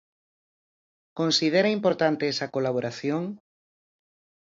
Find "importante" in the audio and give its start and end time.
1.77-2.23